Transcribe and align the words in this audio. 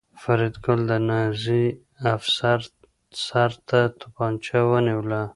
فریدګل 0.21 0.79
د 0.89 0.91
نازي 1.09 1.65
افسر 2.15 2.59
سر 3.25 3.51
ته 3.67 3.79
توپانچه 3.99 4.59
ونیوله 4.69 5.21